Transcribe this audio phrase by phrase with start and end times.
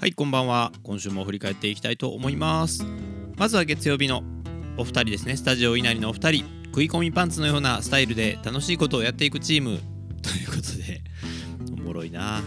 [0.00, 0.72] はいこんばんは。
[0.82, 2.86] 今週も振り返っていきたいと思います。
[3.36, 4.22] まずは月曜日の
[4.78, 5.36] お二人ですね。
[5.36, 6.46] スタジオ稲荷のお二人。
[6.68, 9.78] 食い込みパンツのようなスタイルで楽しいことをやっていくチーム。
[10.22, 11.02] ということで
[11.70, 12.40] おもろいな、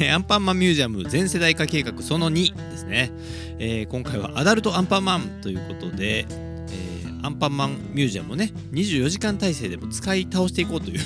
[0.00, 3.12] えアンパンマンミュージアム全世代化計画その2ですね、
[3.60, 5.40] えー今回はアダルトアンパンマン。
[5.40, 11.00] ということで、えーアンパンマンミュージアムをね24時間体制でも使い倒していこうという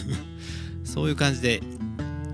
[0.84, 1.60] そういう感じで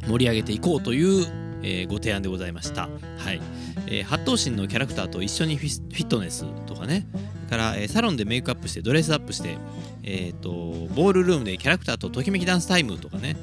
[0.06, 2.88] 盛り上げていこうという、えーご提案でございました。
[3.18, 3.40] はい。
[3.86, 7.06] えー、八頭身のキャラクターと一緒にフィットネスとかね。
[7.48, 9.58] から、えサロンでメイクアップしてドレスアップして、
[10.02, 10.50] えー、と
[10.94, 13.36] ボールルームでキャラクターとときめきダンスタイムとかね。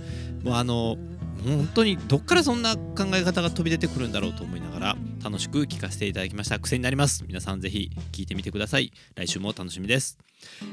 [0.43, 0.97] もうあの
[1.43, 6.59] 本当にどっからそんな考え方が飛び出てくるんだろうと思いながら楽しく聞かせていただきました。
[6.59, 7.23] 癖になります。
[7.27, 8.91] 皆さんぜひ聞いてみてください。
[9.15, 10.17] 来週も楽しみです。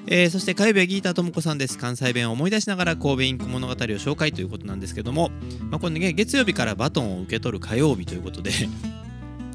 [0.07, 1.79] えーそして火曜日はギーターともこさんです。
[1.79, 5.31] 関西弁を思い出しながら神戸インク物語を紹介ということなんですけども、
[5.71, 8.51] まあ、これね月曜日からバトンを受け取る火曜日ということで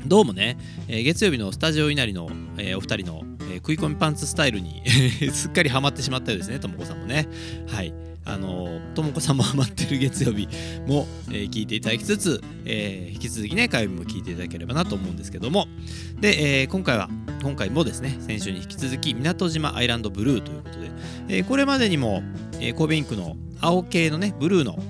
[0.06, 4.81] どうもね、えー月曜日のスタジオ稲荷の、えーお二人の、えー食い込みパンツスタイルに
[5.31, 7.27] すっかりハマってしまったようですねともこさんもね。
[7.67, 7.94] はい。
[8.23, 10.47] あのともこさんもハマってる月曜日
[10.88, 15.67] も、えー聞いていただきつつ、えー引き続きね火曜日も聞いていただければなと思うんですけども。
[16.19, 17.09] で、えー今回は
[17.41, 20.91] 今回もですね先週に引き続き港島アイランドブルーということで、
[21.29, 22.22] えーこれまでにも、
[22.59, 24.81] えー神戸インクの青系のねブルーの、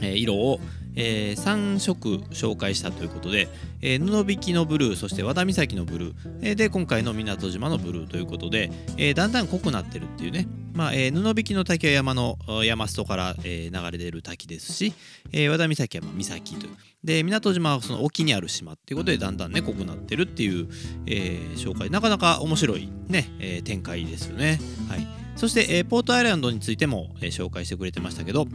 [0.00, 0.60] えー色を、
[0.96, 3.48] え3色紹介したということで、
[3.82, 14.94] えー布引きのブルーそして和田岬のブルー、えーで今回の港島のブルーということで、えーだんだん濃くなってるっていうね、まあえー布引きの滝は山の山裾から、えー流れ出る滝ですし、
[15.32, 16.72] えー和田岬はまあ岬という。
[17.04, 20.68] で港島はその沖にある島っていうことでだんだんね濃くなってるっていう、
[21.06, 21.90] えー紹介。
[21.90, 24.58] なかなか面白いね、えー展開ですよね。
[24.88, 25.06] はい。
[25.36, 28.46] そして、えーポートアイランドについても、えー紹介してくれてましたけど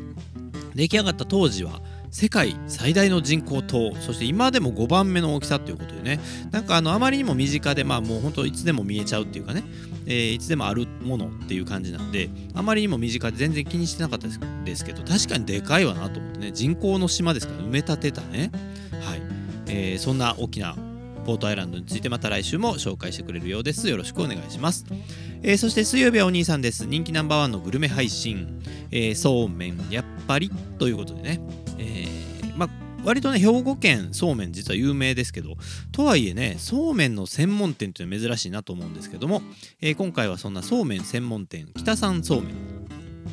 [0.76, 6.20] 出来上がった当時は世界最大の人口島そして今でも5番目の大きさということでね。
[6.52, 9.64] なんかあのあまりにも身近でまあもう本当いつでも見えちゃうっていうかね、
[10.06, 14.28] えーいつでもあるものっていう感じなんであまりにも身近で全然気にしてなかった
[14.66, 16.52] ですけど確かにでかいわなと思ってね。
[16.52, 18.52] 人口の島ですから埋め立てたね。
[19.02, 19.22] はい、
[19.68, 20.76] えーそんな大きな
[21.26, 23.88] ポートアイランドについてまた来週も紹介してくれるようです。
[23.88, 24.86] よろしくお願いします、
[25.44, 26.86] えーそして水曜日はお兄さんです。
[26.86, 28.62] 人気ナンバーワンのグルメ配信、
[28.92, 30.52] えーそうめんやっぱり。
[30.78, 31.40] ということでね、
[31.82, 32.70] えーまあ
[33.04, 35.56] 割とね兵庫県そうめん実は有名ですけど
[35.92, 39.42] とはいえねそうめんの専門店っていうのは珍しいなと思うんですけども、
[39.82, 42.56] えー今回はそんなそうめん専門店北山そうめん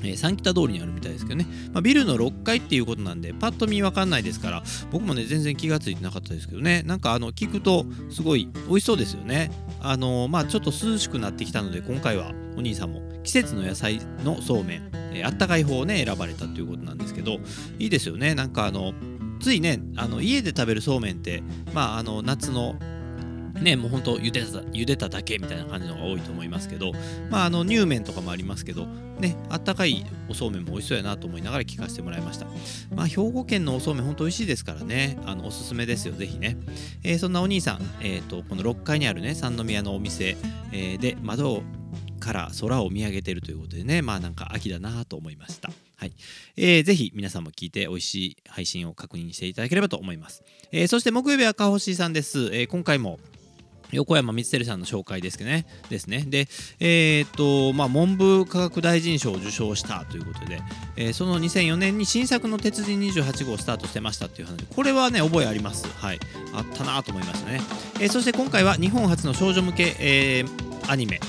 [0.03, 6.83] えー三北通りにあるみたいですけどね、まあ、ビルの6階っていうことなんでパッと見わかんないですから僕もね全然気がついてなかったですけどね。
[6.87, 9.51] なんかあの聞くとすごい美味しそうですよね。
[9.81, 17.39] あのまあちょっと涼しくなってきたので今回はお兄さんも季節の野菜のそうめん、えーあったかい方をね選ばれたということなんですけど
[17.79, 18.35] いいですよね。
[18.35, 18.93] なんかあの
[19.41, 21.43] ついねあの家で食べるそうめんって
[21.73, 22.77] まああの夏の
[23.61, 26.93] ねもうほんと茹でた茹でただけみたいな感じのが多いと思いますけど
[27.31, 32.47] まああの乳麺とかもありますけどねあったかいおそうめんも美味しそうやなと思いながら聞かせてもらいました。
[32.95, 35.19] まあ兵庫県のおそうめんほんと美味しいですからね。
[35.27, 36.57] あのおすすめですよぜひね、
[37.03, 40.37] えーそんなお兄さん、えー、とこの6階にあるね三宮のお店、
[40.73, 41.63] えーで窓
[42.19, 46.13] から空を見上げているということでねまあなんか秋だなと思いましたはい、
[46.57, 53.19] えーぜひ皆さんも聞いて美味しい配信を確認していただければと思います、えーそして木曜日はかほしさんです、えー今回も
[53.93, 55.67] 横山光輝さんの紹介ですけどね。
[55.89, 56.25] ですね。
[56.27, 56.47] で、
[56.79, 60.61] えーっと、まあ、文部科学大臣賞を受賞したということで、
[60.97, 65.89] えーその2004年に新作の鉄人28号をスタートしてましたっていう話、これはね、覚えあります。
[65.89, 66.21] はい。
[66.53, 67.61] あったなと思いましたね。
[68.01, 70.45] えーそして今回は日本初の少女向け、え
[70.87, 71.21] アニメ、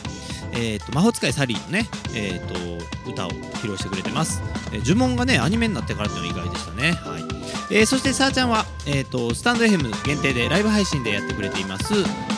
[0.54, 4.42] えー、と魔法使いサリーのね、えー、と歌を披露してくれてます、
[4.72, 6.92] えー呪文がねアニメになってからっていうのが意外でしたね。
[6.92, 7.24] はい、
[7.72, 11.94] えーそしてさあちゃんは、えー、とスタンド FM 限定でライブ配信でやってくれています、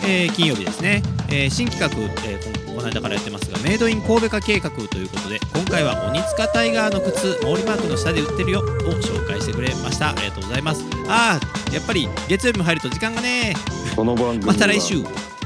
[0.06, 1.88] えー金曜日ですね、えー新企画、
[2.28, 10.12] えーここの間からやってますがメイドイン神戸化計画ということで今回は鬼塚タイガーの靴毛利マークの下で売ってるよを紹介してくれました。
[10.12, 10.84] ありがとうございます。
[11.08, 13.54] ああやっぱり月曜日も入ると時間がね
[13.96, 15.04] この番組また来週